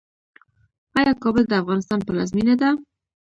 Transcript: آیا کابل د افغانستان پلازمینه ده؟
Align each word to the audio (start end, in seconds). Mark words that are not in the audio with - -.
آیا 0.99 1.13
کابل 1.23 1.43
د 1.47 1.53
افغانستان 1.61 1.99
پلازمینه 2.07 2.55
ده؟ 2.61 2.69